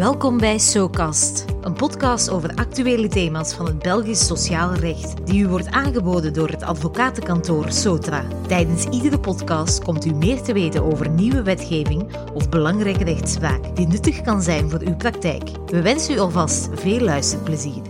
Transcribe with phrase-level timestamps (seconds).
[0.00, 5.48] Welkom bij SoCast, een podcast over actuele thema's van het Belgisch sociaal recht, die u
[5.48, 8.24] wordt aangeboden door het advocatenkantoor Sotra.
[8.46, 13.86] Tijdens iedere podcast komt u meer te weten over nieuwe wetgeving of belangrijke rechtspraak die
[13.86, 15.50] nuttig kan zijn voor uw praktijk.
[15.66, 17.82] We wensen u alvast veel luisterplezier.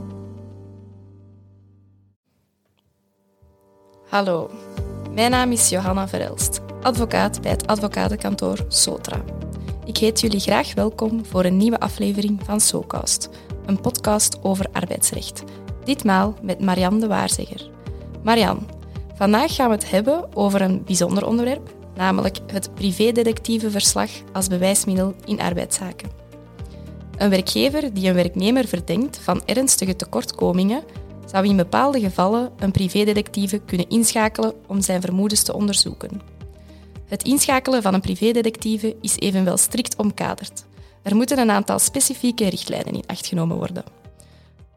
[4.08, 4.50] Hallo,
[5.14, 9.39] mijn naam is Johanna Verelst, advocaat bij het advocatenkantoor Sotra.
[9.84, 13.28] Ik heet jullie graag welkom voor een nieuwe aflevering van SoCast,
[13.66, 15.42] een podcast over arbeidsrecht.
[15.84, 17.70] Ditmaal met Marianne de Waarzegger.
[18.22, 18.62] Marianne,
[19.14, 25.40] vandaag gaan we het hebben over een bijzonder onderwerp, namelijk het privédetectievenverslag als bewijsmiddel in
[25.40, 26.10] arbeidszaken.
[27.16, 30.82] Een werkgever die een werknemer verdenkt van ernstige tekortkomingen
[31.26, 36.38] zou in bepaalde gevallen een privédetectieve kunnen inschakelen om zijn vermoedens te onderzoeken.
[37.10, 40.64] Het inschakelen van een privédetectieve is evenwel strikt omkaderd.
[41.02, 43.84] Er moeten een aantal specifieke richtlijnen in acht genomen worden.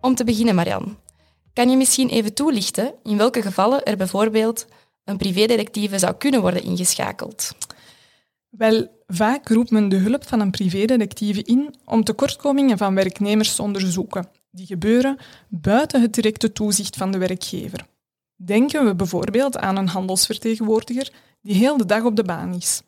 [0.02, 0.96] Om te beginnen, Marianne,
[1.54, 4.66] kan je misschien even toelichten in welke gevallen er bijvoorbeeld
[5.04, 7.52] een privédetectieve zou kunnen worden ingeschakeld?
[8.50, 13.62] Wel, vaak roept men de hulp van een privédetectieve in om tekortkomingen van werknemers te
[13.62, 14.30] onderzoeken.
[14.52, 15.18] Die gebeuren
[15.50, 17.86] buiten het directe toezicht van de werkgever.
[18.46, 22.82] Denken we bijvoorbeeld aan een handelsvertegenwoordiger die heel de dag op de baan is.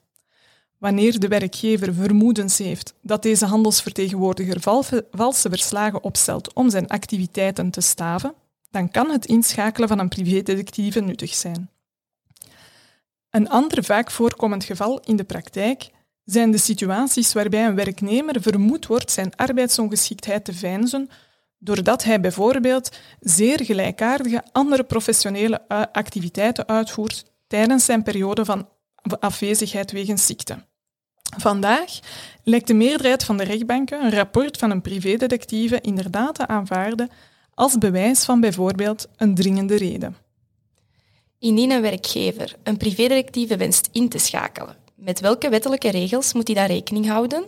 [0.77, 4.61] Wanneer de werkgever vermoedens heeft dat deze handelsvertegenwoordiger
[5.11, 8.33] valse verslagen opstelt om zijn activiteiten te staven,
[8.71, 11.69] dan kan het inschakelen van een privédetectieve nuttig zijn.
[13.29, 15.89] Een ander vaak voorkomend geval in de praktijk
[16.23, 21.09] zijn de situaties waarbij een werknemer vermoed wordt zijn arbeidsongeschiktheid te veinzen
[21.65, 28.69] doordat hij bijvoorbeeld zeer gelijkaardige andere professionele activiteiten uitvoert tijdens zijn periode van
[29.19, 30.57] afwezigheid wegens ziekte.
[31.37, 31.99] Vandaag
[32.43, 37.09] lijkt de meerderheid van de rechtbanken een rapport van een privédetectieve inderdaad te aanvaarden
[37.53, 40.15] als bewijs van bijvoorbeeld een dringende reden.
[41.39, 46.55] Indien een werkgever een privédetectieve wenst in te schakelen, met welke wettelijke regels moet hij
[46.55, 47.45] daar rekening houden?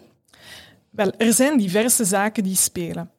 [0.90, 3.12] Wel, er zijn diverse zaken die spelen.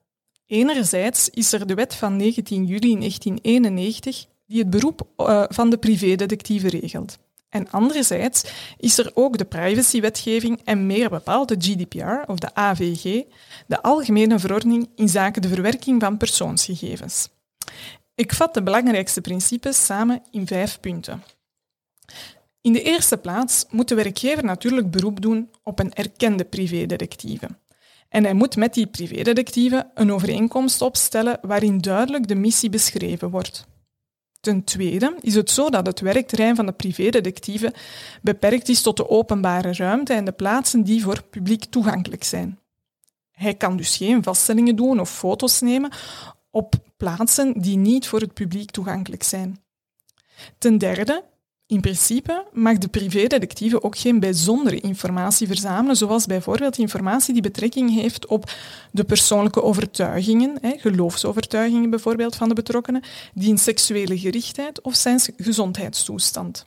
[0.48, 5.78] Enerzijds is er de wet van 19 juli 1991 die het beroep uh, van de
[5.78, 7.18] privédetectieve regelt.
[7.48, 8.44] En anderzijds
[8.76, 13.22] is er ook de privacywetgeving en meer bepaald de GDPR of de AVG,
[13.66, 17.28] de Algemene Verordening in zaken de verwerking van persoonsgegevens.
[18.14, 21.22] Ik vat de belangrijkste principes samen in vijf punten.
[22.60, 27.48] In de eerste plaats moet de werkgever natuurlijk beroep doen op een erkende privédetectieve.
[28.08, 33.66] En hij moet met die privédetectieve een overeenkomst opstellen waarin duidelijk de missie beschreven wordt.
[34.40, 37.74] Ten tweede is het zo dat het werkterrein van de privédetectieve
[38.22, 42.58] beperkt is tot de openbare ruimte en de plaatsen die voor publiek toegankelijk zijn.
[43.30, 45.92] Hij kan dus geen vaststellingen doen of foto's nemen
[46.50, 49.62] op plaatsen die niet voor het publiek toegankelijk zijn.
[50.58, 51.24] Ten derde
[51.68, 57.94] in principe mag de privédetectieve ook geen bijzondere informatie verzamelen, zoals bijvoorbeeld informatie die betrekking
[57.94, 58.50] heeft op
[58.92, 63.02] de persoonlijke overtuigingen, geloofsovertuigingen bijvoorbeeld van de betrokkenen,
[63.34, 66.66] die een seksuele gerichtheid of zijn gezondheidstoestand.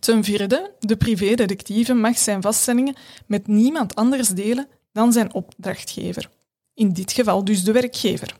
[0.00, 2.94] Ten vierde, de privédetectieve mag zijn vaststellingen
[3.26, 6.30] met niemand anders delen dan zijn opdrachtgever.
[6.74, 8.36] In dit geval dus de werkgever.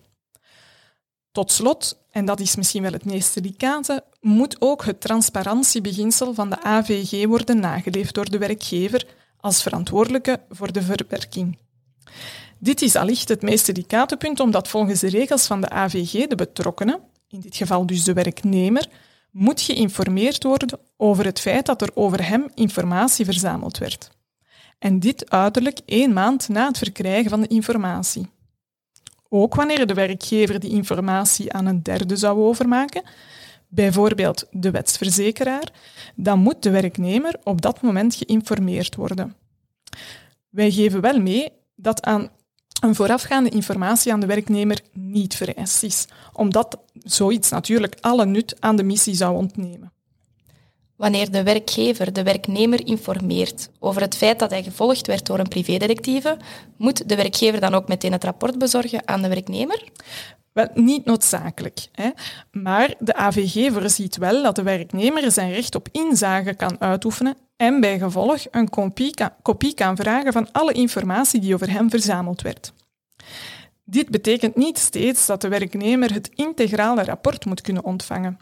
[1.32, 6.50] Tot slot, en dat is misschien wel het meest delicate, moet ook het transparantiebeginsel van
[6.50, 9.06] de AVG worden nageleefd door de werkgever
[9.36, 11.58] als verantwoordelijke voor de verwerking.
[12.58, 16.34] Dit is allicht het meest delicate punt, omdat volgens de regels van de AVG de
[16.34, 18.88] betrokkenen, in dit geval dus de werknemer,
[19.30, 24.10] moet geïnformeerd worden over het feit dat er over hem informatie verzameld werd.
[24.78, 28.30] En dit uiterlijk één maand na het verkrijgen van de informatie.
[29.32, 33.02] Ook wanneer de werkgever die informatie aan een derde zou overmaken,
[33.68, 35.72] bijvoorbeeld de wetsverzekeraar,
[36.14, 39.34] dan moet de werknemer op dat moment geïnformeerd worden.
[40.48, 42.30] Wij geven wel mee dat aan
[42.80, 48.76] een voorafgaande informatie aan de werknemer niet vereist is, omdat zoiets natuurlijk alle nut aan
[48.76, 49.92] de missie zou ontnemen.
[51.00, 55.48] Wanneer de werkgever de werknemer informeert over het feit dat hij gevolgd werd door een
[55.48, 56.36] privédetectieve,
[56.76, 59.84] moet de werkgever dan ook meteen het rapport bezorgen aan de werknemer?
[60.52, 61.86] Wel, niet noodzakelijk.
[61.92, 62.10] Hè.
[62.52, 67.80] Maar de AVG voorziet wel dat de werknemer zijn recht op inzage kan uitoefenen en
[67.80, 72.42] bij gevolg een kopie kan, kopie kan vragen van alle informatie die over hem verzameld
[72.42, 72.72] werd.
[73.84, 78.38] Dit betekent niet steeds dat de werknemer het integrale rapport moet kunnen ontvangen.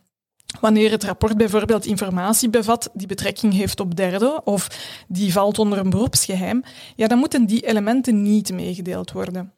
[0.61, 4.69] Wanneer het rapport bijvoorbeeld informatie bevat die betrekking heeft op derden of
[5.09, 6.63] die valt onder een beroepsgeheim,
[6.97, 9.53] ja, dan moeten die elementen niet meegedeeld worden.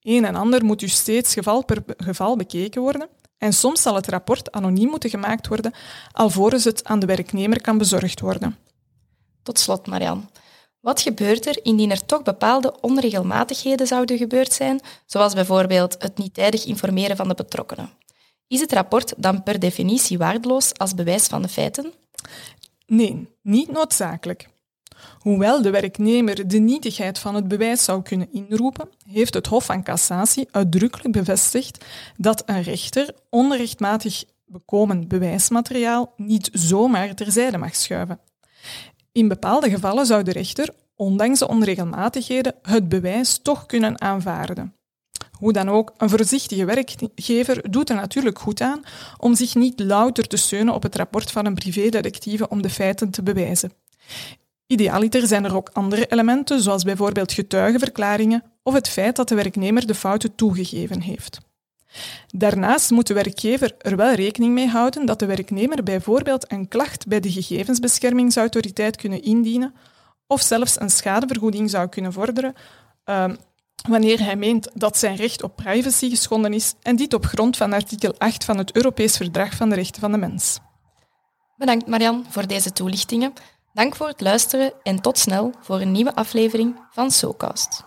[0.00, 3.08] Een en ander moet dus steeds geval per geval bekeken worden
[3.38, 5.72] en soms zal het rapport anoniem moeten gemaakt worden
[6.12, 8.56] alvorens het aan de werknemer kan bezorgd worden.
[9.42, 10.30] Tot slot, Marian.
[10.80, 16.34] Wat gebeurt er indien er toch bepaalde onregelmatigheden zouden gebeurd zijn, zoals bijvoorbeeld het niet
[16.34, 17.90] tijdig informeren van de betrokkenen?
[18.48, 21.92] Is het rapport dan per definitie waardeloos als bewijs van de feiten?
[22.86, 24.48] Nee, niet noodzakelijk.
[25.18, 29.82] Hoewel de werknemer de nietigheid van het bewijs zou kunnen inroepen, heeft het Hof van
[29.82, 31.84] Cassatie uitdrukkelijk bevestigd
[32.16, 38.20] dat een rechter onrechtmatig bekomen bewijsmateriaal niet zomaar terzijde mag schuiven.
[39.12, 44.77] In bepaalde gevallen zou de rechter, ondanks de onregelmatigheden, het bewijs toch kunnen aanvaarden.
[45.38, 48.82] Hoe dan ook, een voorzichtige werkgever doet er natuurlijk goed aan
[49.18, 53.10] om zich niet louter te steunen op het rapport van een privédetectieve om de feiten
[53.10, 53.72] te bewijzen.
[54.66, 59.86] Idealiter zijn er ook andere elementen, zoals bijvoorbeeld getuigenverklaringen of het feit dat de werknemer
[59.86, 61.40] de fouten toegegeven heeft.
[62.26, 67.06] Daarnaast moet de werkgever er wel rekening mee houden dat de werknemer bijvoorbeeld een klacht
[67.06, 69.74] bij de gegevensbeschermingsautoriteit kunnen indienen
[70.26, 72.54] of zelfs een schadevergoeding zou kunnen vorderen
[73.06, 73.24] uh,
[73.88, 77.72] wanneer hij meent dat zijn recht op privacy geschonden is en dit op grond van
[77.72, 80.58] artikel 8 van het Europees Verdrag van de Rechten van de Mens.
[81.56, 83.32] Bedankt Marian voor deze toelichtingen.
[83.72, 87.84] Dank voor het luisteren en tot snel voor een nieuwe aflevering van SoCast.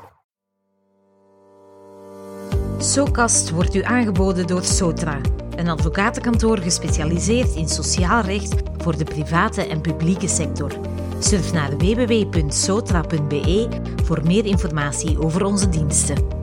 [2.77, 5.21] SoCast wordt u aangeboden door Sotra,
[5.55, 10.79] een advocatenkantoor gespecialiseerd in sociaal recht voor de private en publieke sector.
[11.23, 13.67] Surf naar www.sotra.be
[14.03, 16.40] voor meer informatie over onze diensten.